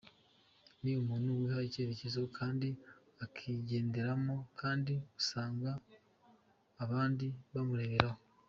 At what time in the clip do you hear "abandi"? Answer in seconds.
6.83-7.27